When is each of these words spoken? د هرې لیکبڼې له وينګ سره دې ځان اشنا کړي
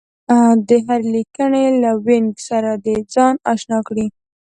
د 0.67 0.69
هرې 0.85 1.07
لیکبڼې 1.15 1.65
له 1.83 1.91
وينګ 2.05 2.29
سره 2.49 2.71
دې 2.85 2.97
ځان 3.13 3.33
اشنا 3.53 3.79
کړي 3.87 4.05